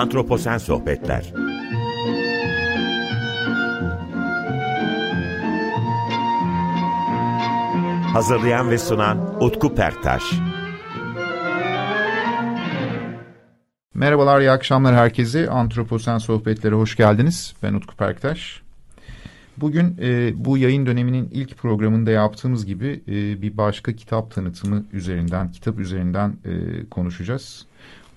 [0.00, 1.32] Antroposen Sohbetler
[8.12, 10.22] Hazırlayan ve sunan Utku Perktaş
[13.94, 15.50] Merhabalar, iyi akşamlar herkese.
[15.50, 17.54] Antroposen Sohbetlere hoş geldiniz.
[17.62, 18.62] Ben Utku Perktaş.
[19.56, 25.52] Bugün e, bu yayın döneminin ilk programında yaptığımız gibi e, bir başka kitap tanıtımı üzerinden,
[25.52, 27.66] kitap üzerinden e, konuşacağız.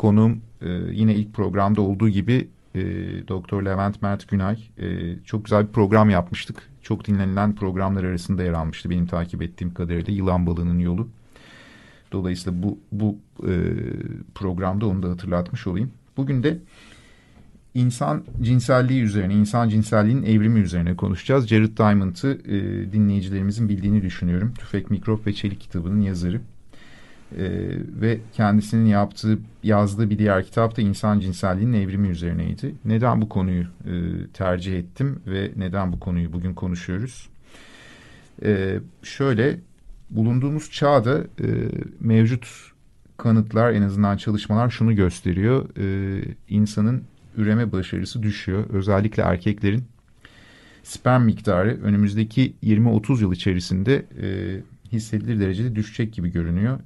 [0.04, 2.82] Konuğum e, yine ilk programda olduğu gibi e,
[3.28, 4.60] Doktor Levent Mert Günay.
[4.78, 6.70] E, çok güzel bir program yapmıştık.
[6.82, 11.08] Çok dinlenilen programlar arasında yer almıştı benim takip ettiğim kadarıyla Yılan Balığı'nın Yolu.
[12.12, 13.18] Dolayısıyla bu, bu
[14.36, 15.92] programda onu da hatırlatmış olayım.
[16.18, 16.60] Bugün de
[17.74, 21.48] insan cinselliği üzerine, insan cinselliğinin evrimi üzerine konuşacağız.
[21.48, 24.54] Jared Diamond'ı e, dinleyicilerimizin bildiğini düşünüyorum.
[24.58, 26.42] Tüfek, Mikrop ve Çelik kitabının yazarı.
[27.38, 27.46] E,
[28.02, 32.76] ve kendisinin yaptığı, yazdığı bir diğer kitap da insan cinselliğinin evrimi üzerineydi.
[32.86, 33.94] Neden bu konuyu e,
[34.34, 37.30] tercih ettim ve neden bu konuyu bugün konuşuyoruz?
[38.44, 39.60] E, şöyle,
[40.10, 41.48] bulunduğumuz çağda e,
[42.00, 42.74] mevcut
[43.18, 45.70] kanıtlar, en azından çalışmalar şunu gösteriyor.
[45.78, 47.04] E, insanın
[47.38, 48.66] üreme başarısı düşüyor.
[48.70, 49.84] Özellikle erkeklerin
[50.84, 54.28] sperm miktarı önümüzdeki 20-30 yıl içerisinde e,
[54.94, 56.80] hissedilir derecede düşecek gibi görünüyor.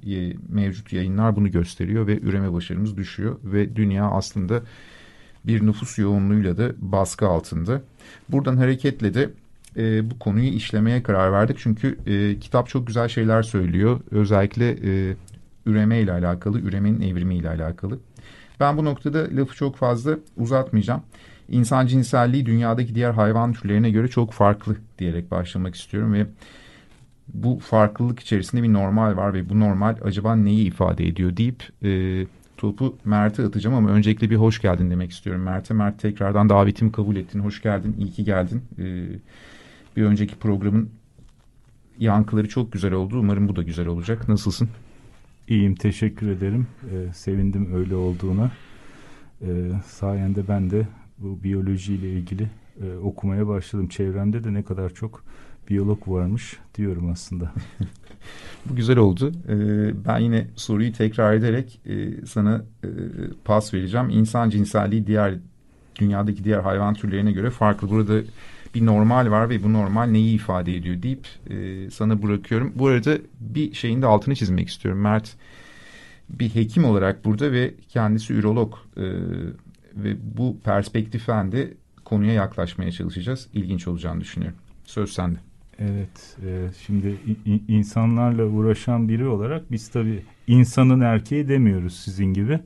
[0.48, 4.62] Mevcut yayınlar bunu gösteriyor ve üreme başarımız düşüyor ve dünya aslında
[5.44, 7.82] bir nüfus yoğunluğuyla da baskı altında.
[8.28, 9.30] Buradan hareketle de
[9.76, 11.56] e, bu konuyu işlemeye karar verdik.
[11.60, 14.00] Çünkü e, kitap çok güzel şeyler söylüyor.
[14.10, 15.16] Özellikle e,
[15.66, 17.98] üreme ile alakalı, üremenin evrimi ile alakalı.
[18.60, 21.02] Ben bu noktada lafı çok fazla uzatmayacağım.
[21.48, 26.26] İnsan cinselliği dünyadaki diğer hayvan türlerine göre çok farklı diyerek başlamak istiyorum ve
[27.34, 32.26] bu farklılık içerisinde bir normal var ve bu normal acaba neyi ifade ediyor deyip e,
[32.56, 35.74] topu Mert'e atacağım ama öncelikle bir hoş geldin demek istiyorum Mert'e.
[35.74, 37.40] Mert tekrardan davetimi kabul ettin.
[37.40, 37.96] Hoş geldin.
[37.98, 38.62] İyi ki geldin.
[38.78, 38.84] E,
[39.96, 40.90] bir önceki programın
[41.98, 43.18] yankıları çok güzel oldu.
[43.18, 44.28] Umarım bu da güzel olacak.
[44.28, 44.68] Nasılsın?
[45.48, 46.66] İyiyim teşekkür ederim.
[46.90, 48.50] Ee, sevindim öyle olduğuna.
[49.42, 50.86] Ee, sayende ben de
[51.18, 52.50] bu biyolojiyle ilgili
[52.82, 53.88] e, okumaya başladım.
[53.88, 55.24] Çevremde de ne kadar çok
[55.70, 57.52] biyolog varmış diyorum aslında.
[58.66, 59.32] bu güzel oldu.
[59.48, 62.88] Ee, ben yine soruyu tekrar ederek e, sana e,
[63.44, 64.10] pas vereceğim.
[64.10, 65.34] İnsan cinselliği diğer
[65.98, 67.90] dünyadaki diğer hayvan türlerine göre farklı.
[67.90, 68.20] Burada
[68.74, 72.72] bir normal var ve bu normal neyi ifade ediyor deyip e, sana bırakıyorum.
[72.74, 75.00] Bu arada bir şeyin de altını çizmek istiyorum.
[75.00, 75.36] Mert
[76.28, 78.74] bir hekim olarak burada ve kendisi ürolog
[79.96, 81.74] ve bu perspektiften de
[82.04, 83.48] konuya yaklaşmaya çalışacağız.
[83.52, 84.58] İlginç olacağını düşünüyorum.
[84.84, 85.47] Söz sende.
[85.78, 87.16] Evet, e, şimdi
[87.68, 92.60] insanlarla uğraşan biri olarak biz tabii insanın erkeği demiyoruz sizin gibi.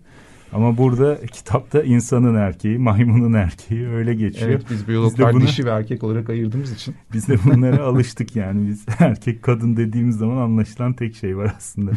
[0.53, 4.51] Ama burada kitapta insanın erkeği, maymunun erkeği öyle geçiyor.
[4.51, 6.95] Evet biz biyologlar biz buna, dişi ve erkek olarak ayırdığımız için.
[7.13, 8.69] Biz de bunlara alıştık yani.
[8.69, 11.91] Biz erkek kadın dediğimiz zaman anlaşılan tek şey var aslında.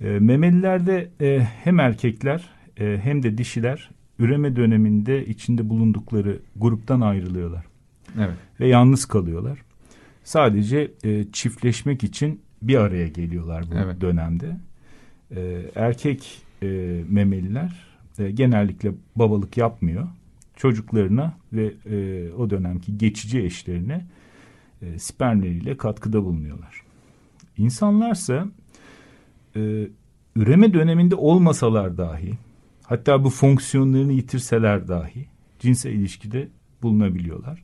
[0.00, 2.48] e, memelilerde e, hem erkekler
[2.80, 7.73] e, hem de dişiler üreme döneminde içinde bulundukları gruptan ayrılıyorlar.
[8.18, 8.36] Evet.
[8.60, 9.58] Ve yalnız kalıyorlar.
[10.24, 14.00] Sadece e, çiftleşmek için bir araya geliyorlar bu evet.
[14.00, 14.56] dönemde.
[15.36, 16.66] E, erkek e,
[17.08, 17.86] memeliler
[18.18, 20.08] e, genellikle babalık yapmıyor.
[20.56, 24.06] Çocuklarına ve e, o dönemki geçici eşlerine
[24.82, 26.82] e, spermleriyle katkıda bulunuyorlar.
[27.58, 28.46] İnsanlarsa
[29.56, 29.88] e,
[30.36, 32.32] üreme döneminde olmasalar dahi
[32.82, 35.26] hatta bu fonksiyonlarını yitirseler dahi
[35.58, 36.48] cinsel ilişkide
[36.82, 37.63] bulunabiliyorlar.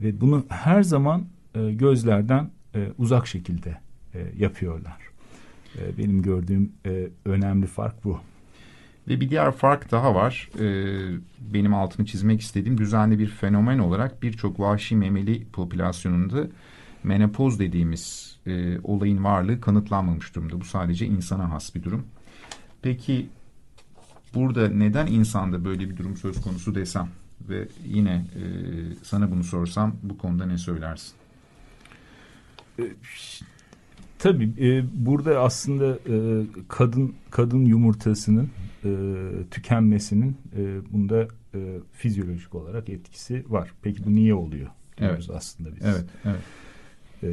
[0.00, 3.78] Ve bunu her zaman e, gözlerden e, uzak şekilde
[4.14, 4.98] e, yapıyorlar.
[5.78, 8.20] E, benim gördüğüm e, önemli fark bu.
[9.08, 10.50] Ve bir diğer fark daha var.
[10.60, 10.66] E,
[11.40, 16.46] benim altını çizmek istediğim düzenli bir fenomen olarak birçok vahşi memeli popülasyonunda
[17.04, 20.60] menopoz dediğimiz e, olayın varlığı kanıtlanmamış durumda.
[20.60, 22.06] Bu sadece insana has bir durum.
[22.82, 23.28] Peki
[24.34, 27.08] burada neden insanda böyle bir durum söz konusu desem
[27.48, 28.42] ve yine e,
[29.02, 31.14] sana bunu sorsam bu konuda ne söylersin?
[34.18, 38.50] Tabii e, burada aslında e, kadın kadın yumurtasının
[38.84, 38.90] e,
[39.50, 41.58] tükenmesinin e, bunda e,
[41.92, 43.72] fizyolojik olarak etkisi var.
[43.82, 44.70] Peki bu niye oluyor?
[44.98, 45.30] Evet.
[45.34, 45.82] aslında biz.
[45.84, 46.42] Evet, evet.
[47.22, 47.28] E,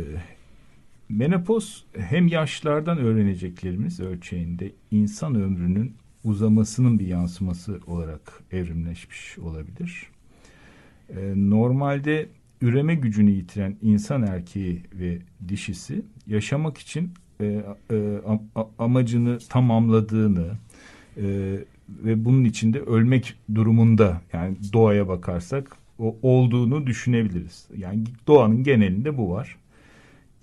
[1.10, 10.10] menopoz hem yaşlardan öğreneceklerimiz ölçeğinde insan ömrünün uzamasının bir yansıması olarak evrimleşmiş olabilir.
[11.10, 12.30] E, normalde
[12.62, 15.18] üreme gücünü yitiren insan erkeği ve
[15.48, 17.12] dişisi yaşamak için
[17.42, 18.20] e, e,
[18.80, 20.52] amacını tamamladığını
[21.18, 21.24] E,
[21.90, 27.68] ve bunun içinde ölmek durumunda yani doğaya bakarsak o olduğunu düşünebiliriz.
[27.78, 29.58] Yani doğanın genelinde bu var.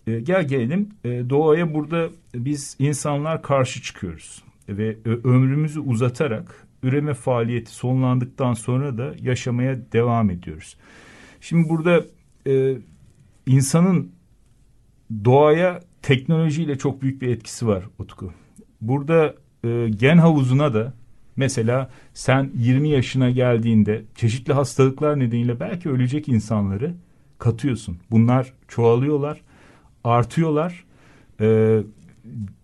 [0.06, 4.43] Gel gelelim doğaya burada biz insanlar karşı çıkıyoruz
[4.78, 10.76] ve ömrümüzü uzatarak üreme faaliyeti sonlandıktan sonra da yaşamaya devam ediyoruz.
[11.40, 12.04] Şimdi burada
[12.46, 12.76] e,
[13.46, 14.12] insanın
[15.24, 18.32] doğaya teknolojiyle çok büyük bir etkisi var Utku.
[18.80, 19.34] Burada
[19.64, 20.94] e, gen havuzuna da
[21.36, 26.94] mesela sen 20 yaşına geldiğinde çeşitli hastalıklar nedeniyle belki ölecek insanları
[27.38, 27.98] katıyorsun.
[28.10, 29.40] Bunlar çoğalıyorlar,
[30.04, 30.84] artıyorlar.
[31.40, 31.78] E,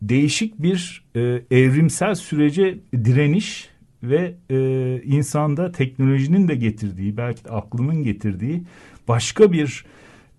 [0.02, 1.20] değişik bir e,
[1.50, 3.68] evrimsel sürece direniş
[4.02, 4.56] ve e,
[5.04, 8.62] insanda teknolojinin de getirdiği belki de aklının getirdiği
[9.08, 9.84] başka bir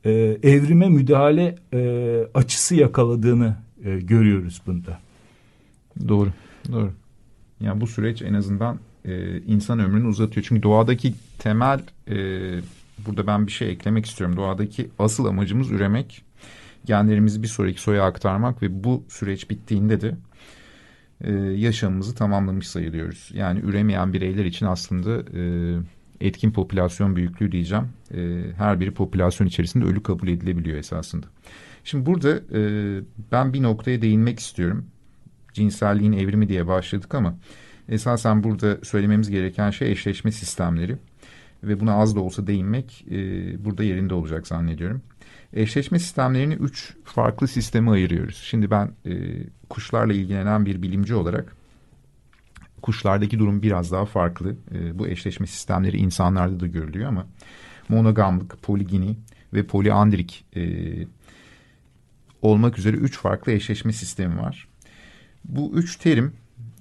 [0.05, 0.11] e,
[0.43, 1.79] evrime müdahale e,
[2.33, 4.99] açısı yakaladığını e, görüyoruz bunda.
[6.07, 6.29] Doğru,
[6.71, 6.91] doğru.
[7.61, 10.45] Yani bu süreç en azından e, insan ömrünü uzatıyor.
[10.49, 12.15] Çünkü doğadaki temel, e,
[13.07, 14.37] burada ben bir şey eklemek istiyorum.
[14.37, 16.23] Doğadaki asıl amacımız üremek,
[16.85, 20.15] genlerimizi bir sonraki soya aktarmak ve bu süreç bittiğinde de
[21.21, 23.31] e, yaşamımızı tamamlamış sayılıyoruz.
[23.33, 25.41] Yani üremeyen bireyler için aslında e,
[26.21, 27.87] etkin popülasyon büyüklüğü diyeceğim.
[28.13, 31.27] E, her biri popülasyon içerisinde ölü kabul edilebiliyor esasında.
[31.83, 32.61] Şimdi burada e,
[33.31, 34.85] ben bir noktaya değinmek istiyorum.
[35.53, 37.35] Cinselliğin evrimi diye başladık ama
[37.89, 40.97] esasen burada söylememiz gereken şey eşleşme sistemleri.
[41.63, 43.15] Ve buna az da olsa değinmek e,
[43.65, 45.01] burada yerinde olacak zannediyorum.
[45.53, 48.35] Eşleşme sistemlerini üç farklı sisteme ayırıyoruz.
[48.35, 49.11] Şimdi ben e,
[49.69, 51.55] kuşlarla ilgilenen bir bilimci olarak
[52.81, 54.55] kuşlardaki durum biraz daha farklı.
[54.75, 57.27] E, bu eşleşme sistemleri insanlarda da görülüyor ama
[57.89, 59.17] monogamlık, poligini
[59.53, 60.63] ve poliandrik e,
[62.41, 64.67] olmak üzere üç farklı eşleşme sistemi var.
[65.45, 66.33] Bu üç terim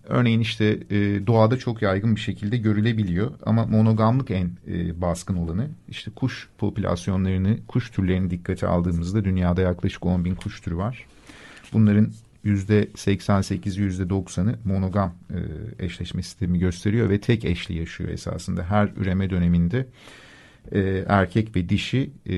[0.09, 5.69] örneğin işte e, doğada çok yaygın bir şekilde görülebiliyor ama monogamlık en e, baskın olanı.
[5.89, 11.07] İşte kuş popülasyonlarını, kuş türlerini dikkate aldığımızda dünyada yaklaşık 10 bin kuş türü var.
[11.73, 12.13] Bunların
[12.45, 15.39] %88'i %90'ı monogam e,
[15.85, 18.65] eşleşme sistemi gösteriyor ve tek eşli yaşıyor esasında.
[18.65, 19.87] Her üreme döneminde
[20.73, 22.37] e, erkek ve dişi e,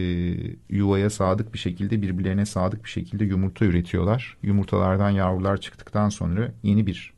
[0.71, 4.37] yuvaya sadık bir şekilde birbirlerine sadık bir şekilde yumurta üretiyorlar.
[4.43, 7.13] Yumurtalardan yavrular çıktıktan sonra yeni bir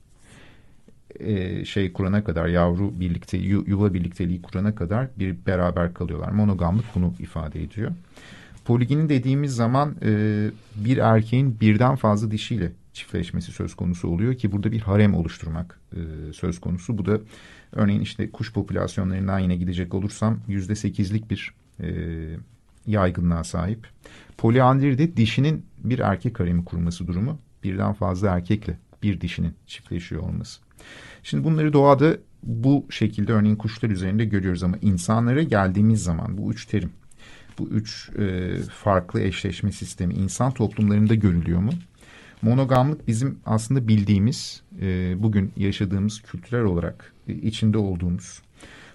[1.21, 6.31] e, şey kurana kadar yavru birlikte yuva birlikteliği kurana kadar bir beraber kalıyorlar.
[6.31, 7.91] Monogamlık bunu ifade ediyor.
[8.65, 14.73] Poligini dediğimiz zaman e, bir erkeğin birden fazla dişiyle çiftleşmesi söz konusu oluyor ki burada
[14.73, 16.99] bir harem oluşturmak e, söz konusu.
[16.99, 17.21] Bu da
[17.73, 21.89] örneğin işte kuş popülasyonlarından yine gidecek olursam yüzde sekizlik bir e,
[22.87, 23.89] yaygınlığa sahip.
[24.39, 27.39] Poliandri de dişinin bir erkek haremi kurması durumu.
[27.65, 30.61] Birden fazla erkekle bir dişinin çiftleşiyor olması.
[31.23, 36.67] Şimdi bunları doğada bu şekilde örneğin kuşlar üzerinde görüyoruz ama insanlara geldiğimiz zaman bu üç
[36.67, 36.91] terim,
[37.59, 41.73] bu üç e, farklı eşleşme sistemi insan toplumlarında görülüyor mu?
[42.43, 48.43] Monogamlık bizim aslında bildiğimiz, e, bugün yaşadığımız kültürel olarak e, içinde olduğumuz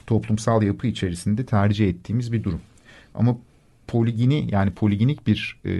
[0.07, 2.61] toplumsal yapı içerisinde tercih ettiğimiz bir durum.
[3.15, 3.37] Ama
[3.87, 5.73] poligini yani poliginik bir e,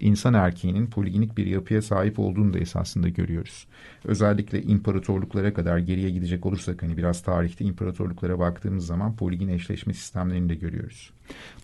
[0.00, 3.66] insan erkeğinin poliginik bir yapıya sahip olduğunu da esasında görüyoruz.
[4.04, 10.48] Özellikle imparatorluklara kadar geriye gidecek olursak hani biraz tarihte imparatorluklara baktığımız zaman poligin eşleşme sistemlerini
[10.48, 11.10] de görüyoruz.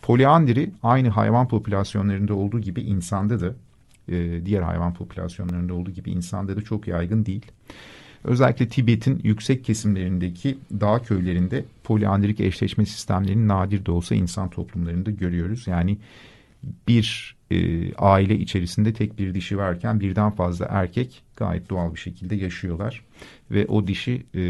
[0.02, 3.54] Poliandri aynı hayvan popülasyonlarında olduğu gibi insanda da
[4.08, 7.46] e, diğer hayvan popülasyonlarında olduğu gibi insanda da çok yaygın değil.
[8.24, 15.66] Özellikle Tibet'in yüksek kesimlerindeki dağ köylerinde poliandrik eşleşme sistemlerini nadir de olsa insan toplumlarında görüyoruz.
[15.66, 15.98] Yani
[16.88, 22.34] bir e, aile içerisinde tek bir dişi varken birden fazla erkek gayet doğal bir şekilde
[22.34, 23.04] yaşıyorlar.
[23.50, 24.42] Ve o dişi e,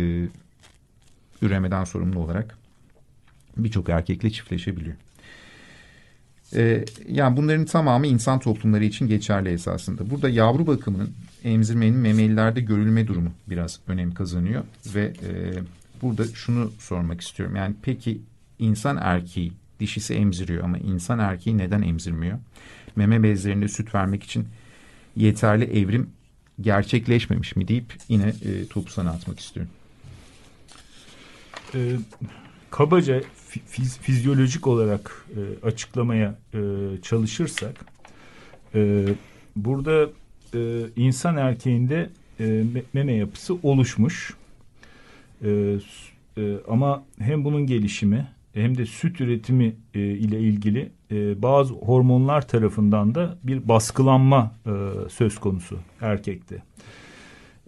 [1.43, 2.59] üremeden sorumlu olarak
[3.57, 4.97] birçok erkekle çiftleşebiliyor.
[6.55, 10.11] E, yani bunların tamamı insan toplumları için geçerli esasında.
[10.11, 11.11] Burada yavru bakımının
[11.45, 14.65] emzirmenin memelilerde görülme durumu biraz önem kazanıyor.
[14.95, 15.33] Ve e,
[16.03, 17.57] burada şunu sormak istiyorum.
[17.57, 18.21] Yani peki
[18.59, 22.39] insan erkeği dişisi emziriyor ama insan erkeği neden emzirmiyor?
[22.97, 24.47] Meme bezlerinde süt vermek için
[25.17, 26.11] yeterli evrim
[26.61, 29.73] gerçekleşmemiş mi deyip yine e, topu sana atmak istiyorum.
[31.75, 31.97] Ee,
[32.71, 33.21] kabaca
[33.67, 36.59] fiz, fizyolojik olarak e, açıklamaya e,
[37.03, 37.85] çalışırsak
[38.75, 39.05] e,
[39.57, 40.11] burada
[40.55, 44.35] e, insan erkeğinde e, meme yapısı oluşmuş
[45.45, 45.79] e,
[46.37, 52.49] e, ama hem bunun gelişimi hem de süt üretimi e, ile ilgili e, bazı hormonlar
[52.49, 54.71] tarafından da bir baskılanma e,
[55.09, 56.63] söz konusu erkekte.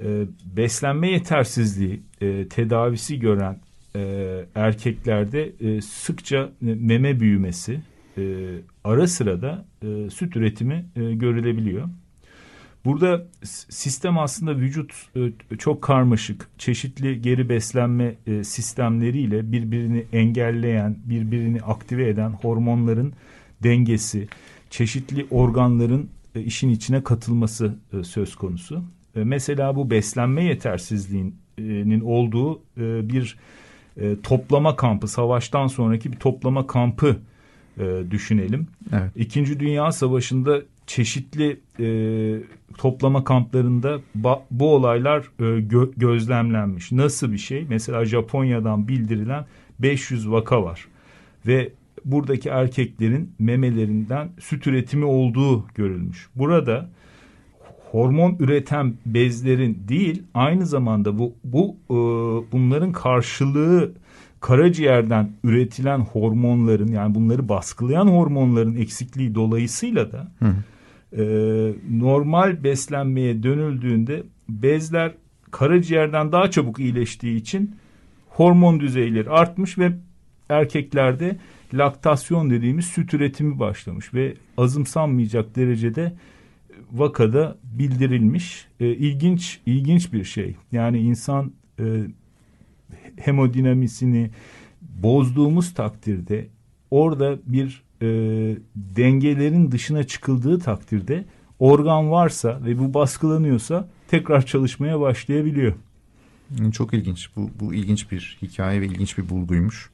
[0.03, 0.25] E,
[0.57, 3.59] beslenme yetersizliği e, tedavisi gören
[3.97, 4.01] e,
[4.55, 7.81] erkeklerde e, sıkça meme büyümesi,
[8.19, 8.23] e,
[8.85, 11.89] ara sırada e, süt üretimi e, görülebiliyor.
[12.85, 13.27] Burada
[13.69, 22.09] sistem aslında vücut e, çok karmaşık, çeşitli geri beslenme e, sistemleriyle birbirini engelleyen, birbirini aktive
[22.09, 23.13] eden hormonların
[23.63, 24.29] dengesi,
[24.71, 28.85] çeşitli organların e, işin içine katılması söz konusu.
[29.15, 33.37] Mesela bu beslenme yetersizliğinin olduğu bir
[34.23, 37.17] toplama kampı, savaştan sonraki bir toplama kampı
[38.11, 38.67] düşünelim.
[38.93, 39.11] Evet.
[39.17, 41.87] İkinci Dünya Savaşı'nda çeşitli e,
[42.79, 44.01] toplama kamplarında
[44.51, 46.93] bu olaylar e, gö gözlemlenmiş.
[46.93, 47.67] Nasıl bir şey?
[47.69, 49.45] Mesela Japonya'dan bildirilen
[49.79, 50.89] 500 vaka var
[51.47, 51.73] ve
[52.05, 56.29] buradaki erkeklerin memelerinden süt üretimi olduğu görülmüş.
[56.35, 56.91] Burada
[57.95, 61.95] hormon üreten bezlerin değil aynı zamanda bu bu e,
[62.53, 63.93] bunların karşılığı
[64.41, 70.55] karaciğerden üretilen hormonların yani bunları baskılayan hormonların eksikliği dolayısıyla da hı
[71.19, 71.25] e,
[71.91, 75.13] normal beslenmeye dönüldüğünde bezler
[75.51, 77.77] karaciğerden daha çabuk iyileştiği için
[78.29, 79.93] hormon düzeyleri artmış ve
[80.49, 81.37] erkeklerde
[81.75, 86.13] laktasyon dediğimiz süt üretimi başlamış ve azımsanmayacak derecede
[86.93, 88.67] vakada bildirilmiş.
[88.81, 90.57] E, ilginç ilginç bir şey.
[90.73, 91.85] Yani insan e,
[93.17, 94.31] hemodinamisini
[94.83, 96.49] bozduğumuz takdirde
[96.91, 98.07] orada bir e,
[98.75, 101.25] dengelerin dışına çıkıldığı takdirde
[101.59, 105.75] organ varsa ve bu baskılanıyorsa tekrar çalışmaya başlayabiliyor.
[106.73, 107.31] Çok ilginç.
[107.37, 109.91] Bu, bu ilginç bir hikaye ve ilginç bir bulguymuş.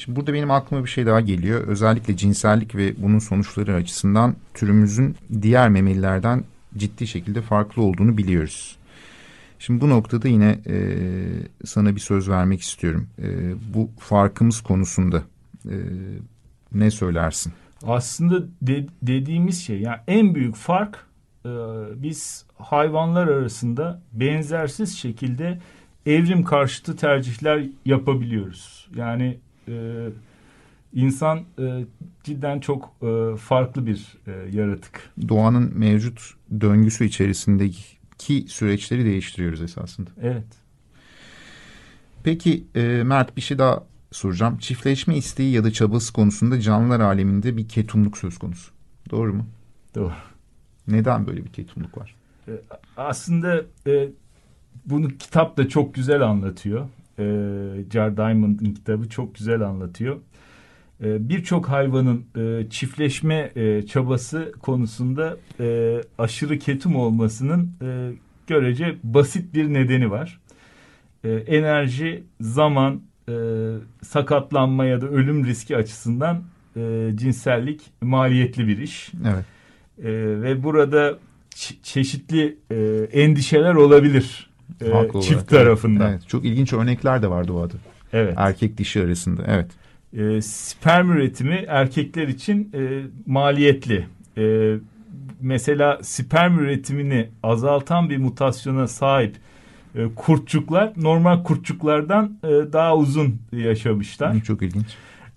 [0.00, 1.60] Şimdi burada benim aklıma bir şey daha geliyor.
[1.60, 6.44] Özellikle cinsellik ve bunun sonuçları açısından türümüzün diğer memelilerden
[6.76, 8.76] ciddi şekilde farklı olduğunu biliyoruz.
[9.58, 10.76] Şimdi bu noktada yine e,
[11.64, 13.06] sana bir söz vermek istiyorum.
[13.18, 15.22] E, bu farkımız konusunda
[15.64, 15.76] e,
[16.72, 17.52] ne söylersin?
[17.86, 21.06] Aslında de, dediğimiz şey yani en büyük fark
[21.44, 21.50] e,
[21.96, 25.58] biz hayvanlar arasında benzersiz şekilde
[26.06, 28.88] evrim karşıtı tercihler yapabiliyoruz.
[28.96, 29.38] Yani
[29.68, 30.06] e,
[30.92, 31.84] insan e,
[32.24, 35.10] cidden çok e, farklı bir e, yaratık.
[35.28, 38.00] Doğanın mevcut döngüsü içerisindeki
[38.48, 40.10] süreçleri değiştiriyoruz esasında.
[40.22, 40.46] Evet.
[42.22, 44.58] Peki e, Mert bir şey daha soracağım.
[44.58, 48.72] Çiftleşme isteği ya da çabası konusunda canlılar aleminde bir ketumluk söz konusu.
[49.10, 49.46] Doğru mu?
[49.94, 50.12] Doğru.
[50.88, 52.14] Neden böyle bir ketumluk var?
[52.48, 52.52] E,
[52.96, 54.08] aslında e,
[54.86, 56.88] bunu kitap da çok güzel anlatıyor.
[57.20, 60.16] E, Jar Diamond'ın kitabı çok güzel anlatıyor.
[61.04, 67.70] E, Birçok hayvanın e, çiftleşme e, çabası konusunda e, aşırı ketum olmasının
[68.46, 70.40] görece basit bir nedeni var.
[71.46, 73.00] Enerji, zaman,
[74.02, 76.42] sakatlanma ya da ölüm riski açısından
[77.14, 79.12] cinsellik maliyetli bir iş.
[79.28, 79.44] Evet.
[80.42, 81.18] Ve burada
[81.82, 82.56] çeşitli
[83.12, 84.49] endişeler olabilir
[84.80, 84.84] e,
[85.20, 86.10] çift olarak, tarafından.
[86.10, 87.74] Evet, çok ilginç örnekler de var doğada.
[88.12, 88.34] Evet.
[88.36, 89.42] Erkek dişi arasında.
[89.46, 89.70] Evet.
[90.12, 94.06] E, sperm üretimi erkekler için e, maliyetli.
[94.38, 94.74] E,
[95.40, 99.36] mesela sperm üretimini azaltan bir mutasyona sahip
[99.94, 104.40] e, kurtçuklar normal kurtçuklardan e, daha uzun yaşamışlar.
[104.40, 104.86] Çok ilginç.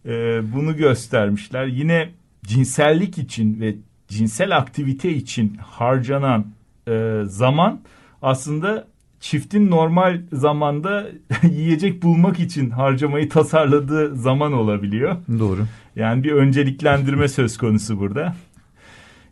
[0.06, 1.66] E, bunu göstermişler.
[1.66, 2.10] Yine
[2.46, 3.76] cinsellik için ve
[4.08, 6.46] cinsel aktivite için harcanan
[7.24, 7.80] zaman
[8.22, 8.88] aslında
[9.24, 11.08] çiftin normal zamanda
[11.52, 15.16] yiyecek bulmak için harcamayı tasarladığı zaman olabiliyor.
[15.40, 15.66] Doğru.
[15.96, 18.36] Yani bir önceliklendirme söz konusu burada.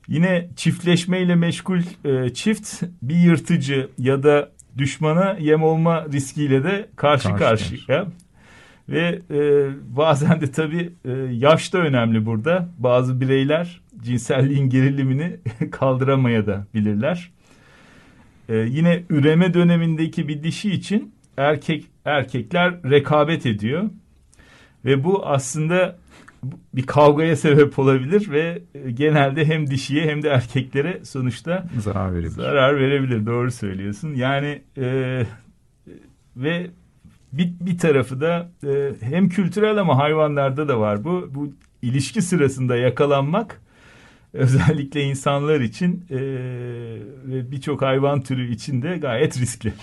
[0.07, 7.36] Yine çiftleşmeyle meşgul e, çift bir yırtıcı ya da düşmana yem olma riskiyle de karşı,
[7.36, 8.07] karşı karşıya.
[8.89, 9.39] Ve e,
[9.98, 12.69] bazen de tabii e, yaş da önemli burada.
[12.77, 15.38] Bazı bireyler cinselliğin gerilimini
[15.71, 17.31] kaldıramaya da bilirler.
[18.50, 23.89] E, yine üreme dönemindeki bir dişi için erkek erkekler rekabet ediyor.
[24.86, 25.98] Ve bu aslında
[26.74, 32.31] bir kavgaya sebep olabilir ve e, genelde hem dişiye hem de erkeklere sonuçta zarar verebilir.
[32.31, 33.25] Zarar verebilir.
[33.25, 34.13] Doğru söylüyorsun.
[34.13, 35.25] Yani e,
[36.36, 36.67] ve
[37.33, 41.29] bir, bir tarafı da e, hem kültürel ama hayvanlarda da var bu.
[41.36, 43.62] Bu ilişki sırasında yakalanmak
[44.33, 46.19] özellikle insanlar için e,
[47.25, 49.73] ve birçok hayvan türü için de gayet riskli.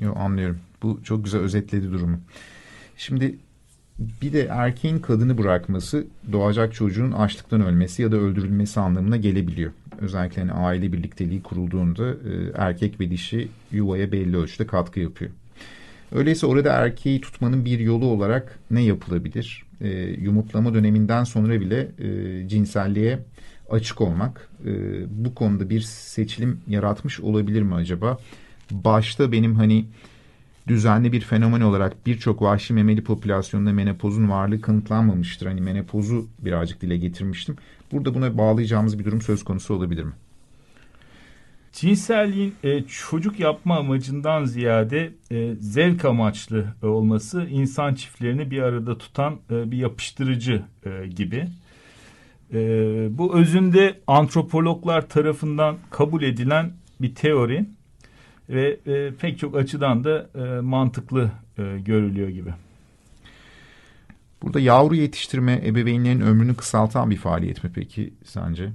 [0.00, 0.58] Yo, anlıyorum.
[0.82, 2.20] Bu çok güzel özetledi durumu.
[2.96, 3.38] Şimdi
[3.98, 9.72] bir de erkeğin kadını bırakması doğacak çocuğun açlıktan ölmesi ya da öldürülmesi anlamına gelebiliyor.
[10.00, 15.30] Özellikle hani aile birlikteliği kurulduğunda e, erkek ve dişi yuvaya belli ölçüde katkı yapıyor.
[16.12, 19.62] Öyleyse orada erkeği tutmanın bir yolu olarak ne yapılabilir?
[19.80, 23.18] E, yumurtlama döneminden sonra bile e, cinselliğe
[23.74, 24.70] açık olmak e,
[25.24, 28.18] bu konuda bir seçilim yaratmış olabilir mi acaba?
[28.70, 29.84] Başta benim hani
[30.68, 35.46] düzenli bir fenomen olarak birçok vahşi memeli popülasyonunda menopozun varlığı kanıtlanmamıştır.
[35.46, 37.56] Hani menopozu birazcık dile getirmiştim.
[37.92, 40.12] Burada buna bağlayacağımız bir durum söz konusu olabilir mi?
[41.72, 49.38] Cinselliğin e, çocuk yapma amacından ziyade e, zevk amaçlı olması insan çiftlerini bir arada tutan
[49.50, 51.48] e, bir yapıştırıcı e, gibi.
[52.54, 52.58] E,
[53.18, 57.64] bu özünde antropologlar tarafından kabul edilen bir teori
[58.48, 62.50] ve e, pek çok açıdan da e, mantıklı e, görülüyor gibi.
[64.42, 68.70] Burada yavru yetiştirme ebeveynlerin ömrünü kısaltan bir faaliyet mi peki sence?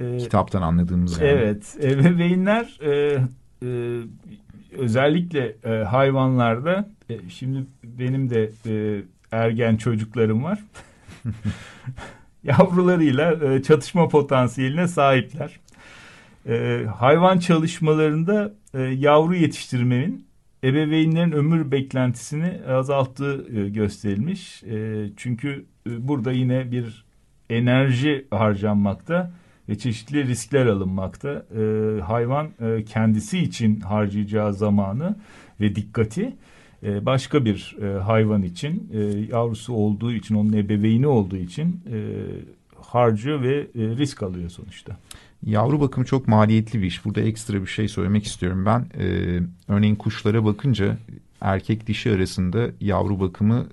[0.00, 1.30] Ee, Kitaptan anladığımız yani.
[1.30, 3.22] Evet, ebeveynler e,
[3.62, 4.00] e,
[4.78, 9.02] özellikle e, hayvanlarda, e, şimdi benim de e,
[9.32, 10.58] ergen çocuklarım var.
[12.44, 15.60] Yavrularıyla e, çatışma potansiyeline sahipler.
[16.48, 20.26] E, hayvan çalışmalarında e, yavru yetiştirmenin
[20.64, 24.62] ebeveynlerin ömür beklentisini azalttığı e, gösterilmiş.
[24.62, 27.04] E, çünkü e, burada yine bir
[27.50, 29.32] enerji harcanmakta
[29.68, 31.46] ve çeşitli riskler alınmakta.
[31.56, 35.16] E, hayvan e, kendisi için harcayacağı zamanı
[35.60, 36.36] ve dikkati
[36.82, 38.98] e, başka bir e, hayvan için e,
[39.36, 41.96] yavrusu olduğu için onun ebeveyni olduğu için e,
[42.76, 44.96] harcıyor ve risk alıyor sonuçta.
[45.46, 47.04] Yavru bakımı çok maliyetli bir iş.
[47.04, 48.86] Burada ekstra bir şey söylemek istiyorum ben.
[49.68, 50.96] Örneğin kuşlara bakınca
[51.40, 53.66] erkek dişi arasında yavru bakımı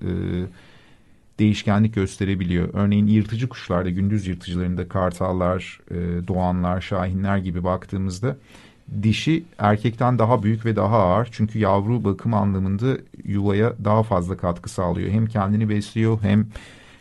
[1.39, 2.69] değişkenlik gösterebiliyor.
[2.73, 5.79] Örneğin yırtıcı kuşlarda, gündüz yırtıcılarında kartallar,
[6.27, 8.37] doğanlar, şahinler gibi baktığımızda
[9.03, 11.29] dişi erkekten daha büyük ve daha ağır.
[11.31, 15.09] Çünkü yavru bakım anlamında yuvaya daha fazla katkı sağlıyor.
[15.09, 16.47] Hem kendini besliyor hem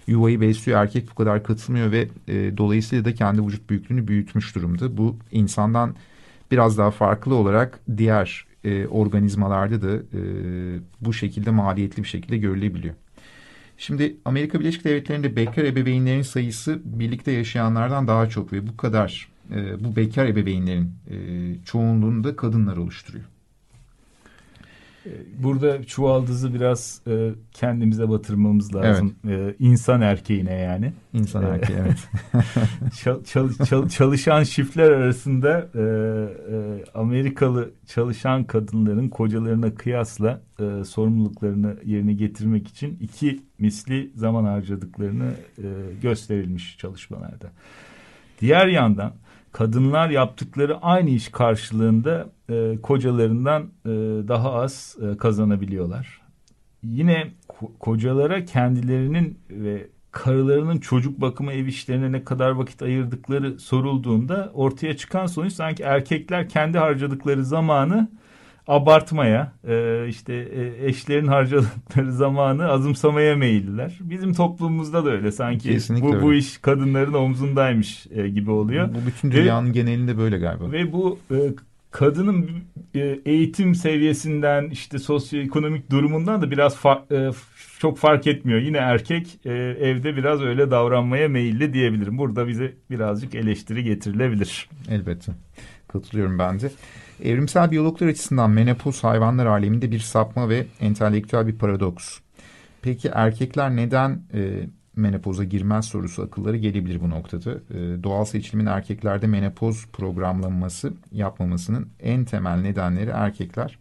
[0.07, 0.83] yuvayı besliyor.
[0.83, 4.97] Erkek bu kadar katılmıyor ve e, dolayısıyla da kendi vücut büyüklüğünü büyütmüş durumda.
[4.97, 5.95] Bu insandan
[6.51, 10.21] biraz daha farklı olarak diğer e, organizmalarda da e,
[11.01, 12.95] bu şekilde maliyetli bir şekilde görülebiliyor.
[13.79, 19.85] Şimdi Amerika Birleşik Devletleri'nde bekar ebeveynlerin sayısı birlikte yaşayanlardan daha çok ve bu kadar e,
[19.85, 21.17] bu bekar ebeveynlerin e,
[21.65, 23.25] çoğunluğunu da kadınlar oluşturuyor.
[25.07, 25.11] Ee,
[25.43, 29.15] burada çuvaldızı biraz e, kendimize batırmamız lazım.
[29.29, 29.55] Evet.
[29.61, 30.93] E, insan erkeğine yani.
[31.13, 32.09] İnsan ee, erkeği evet.
[33.03, 41.77] çal, çal, çal, çalışan çiftler arasında e, e, Amerikalı çalışan kadınların kocalarına kıyasla e, sorumluluklarını
[41.85, 45.65] yerine getirmek için iki misli zaman harcadıklarını e,
[46.03, 47.53] gösterilmiş çalışmalarda.
[48.41, 49.13] Diğer yandan
[49.57, 53.89] kadınlar yaptıkları aynı iş karşılığında e, kocalarından e,
[54.29, 56.21] daha az e, kazanabiliyorlar.
[56.83, 64.51] Yine ko kocalara kendilerinin ve karılarının çocuk bakımı ev işlerine ne kadar vakit ayırdıkları sorulduğunda
[64.55, 68.09] ortaya çıkan sonuç sanki erkekler kendi harcadıkları zamanı
[68.67, 73.99] abartmaya, e, işte e, eşlerin harcadıkları zamanı azımsamaya meyilliler.
[74.01, 76.23] Bizim toplumumuzda da öyle sanki Kesinlikle bu, öyle.
[76.23, 78.89] bu iş kadınların omzundaymış e, gibi oluyor.
[78.89, 80.73] Bu bütün dünyanın ve, genelinde böyle galiba.
[80.73, 81.37] Ve bu e,
[81.91, 82.51] kadının
[82.95, 87.33] e, eğitim seviyesinden işte sosyoekonomik durumundan da biraz far, e,
[87.79, 88.61] çok fark etmiyor.
[88.61, 92.19] Yine erkek e, evde biraz öyle davranmaya meyilli diyebilirim.
[92.19, 94.69] Burada bize birazcık eleştiri getirilebilir.
[94.91, 95.33] Elbette.
[95.89, 96.71] Katılıyorum bence.
[97.25, 102.19] Evrimsel biyologlar açısından menopoz hayvanlar aleminde bir sapma ve entelektüel bir paradoks.
[102.83, 107.51] Peki erkekler neden e, menopoza girmez sorusu akılları gelebilir bu noktada.
[107.51, 113.79] E, doğal seçilimin erkeklerde menopoz programlanması yapmamasının en temel nedenleri erkekler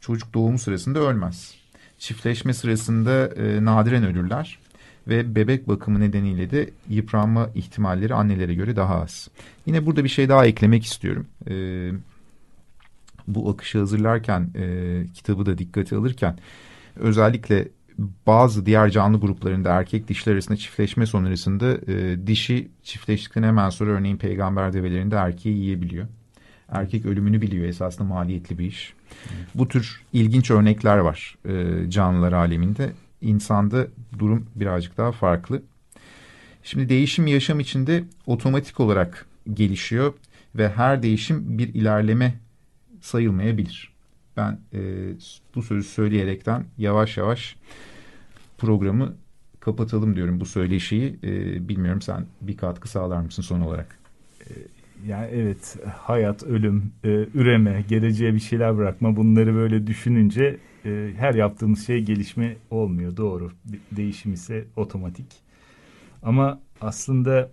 [0.00, 1.54] çocuk doğumu sırasında ölmez.
[1.98, 4.58] Çiftleşme sırasında e, nadiren ölürler
[5.08, 9.28] ve bebek bakımı nedeniyle de yıpranma ihtimalleri annelere göre daha az.
[9.66, 11.26] Yine burada bir şey daha eklemek istiyorum.
[11.48, 11.54] E,
[13.34, 16.38] bu akışı hazırlarken e, kitabı da dikkate alırken
[16.96, 17.68] özellikle
[18.26, 24.16] bazı diğer canlı gruplarında erkek dişler arasında çiftleşme sonrasında e, dişi çiftleştikten hemen sonra örneğin
[24.16, 26.06] peygamber develerinde erkeği yiyebiliyor.
[26.68, 28.94] Erkek ölümünü biliyor esasında maliyetli bir iş.
[29.26, 29.46] Evet.
[29.54, 32.92] Bu tür ilginç örnekler var e, canlılar aleminde.
[33.20, 33.86] İnsanda
[34.18, 35.62] durum birazcık daha farklı.
[36.62, 40.12] Şimdi değişim yaşam içinde otomatik olarak gelişiyor
[40.54, 42.34] ve her değişim bir ilerleme
[43.00, 43.92] sayılmayabilir.
[44.36, 44.80] Ben e,
[45.54, 47.56] bu sözü söyleyerekten yavaş yavaş
[48.58, 49.16] programı
[49.60, 51.18] kapatalım diyorum bu söyleşiyi.
[51.22, 53.98] E, bilmiyorum sen bir katkı sağlar mısın son olarak?
[54.40, 54.52] E,
[55.06, 61.34] yani evet hayat, ölüm, e, üreme, geleceğe bir şeyler bırakma bunları böyle düşününce e, her
[61.34, 63.52] yaptığımız şey gelişme olmuyor doğru.
[63.92, 65.26] Değişim ise otomatik.
[66.22, 67.50] Ama aslında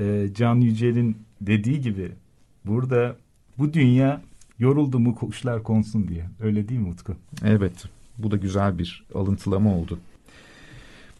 [0.00, 2.12] e, Can Yücel'in dediği gibi
[2.64, 3.16] burada
[3.58, 4.22] bu dünya
[4.58, 6.24] yoruldu mu kuşlar konsun diye.
[6.40, 7.14] Öyle değil mi Utku?
[7.44, 7.84] Evet.
[8.18, 9.98] Bu da güzel bir alıntılama oldu.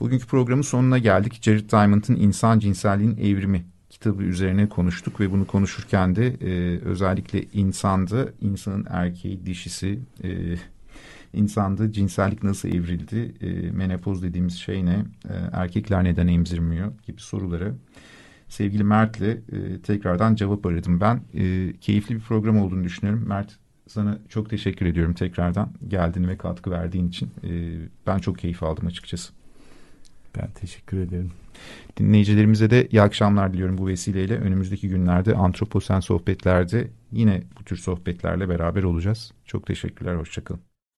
[0.01, 1.38] Bugünkü programın sonuna geldik.
[1.42, 8.29] Jared Diamond'ın İnsan Cinselliğin Evrimi kitabı üzerine konuştuk ve bunu konuşurken de e, özellikle insanda
[8.40, 10.55] insanın erkeği, dişisi, e,
[11.33, 17.75] insanda cinsellik nasıl evrildi, e, menopoz dediğimiz şey ne, e, erkekler neden emzirmiyor gibi soruları
[18.55, 21.21] sevgili Mert'le e, tekrardan cevap aradım ben.
[21.35, 23.25] E, keyifli bir program olduğunu düşünüyorum.
[23.29, 27.31] Mert sana çok teşekkür ediyorum tekrardan geldiğin ve katkı verdiğin için.
[27.45, 27.51] E,
[28.07, 29.33] ben çok keyif aldım açıkçası.
[30.37, 31.31] Ben teşekkür ederim.
[31.97, 34.38] Dinleyicilerimize de iyi akşamlar diliyorum bu vesileyle.
[34.38, 39.33] Önümüzdeki günlerde Antroposen sohbetlerde yine bu tür sohbetlerle beraber olacağız.
[39.45, 40.74] Çok teşekkürler, hoşçakalın.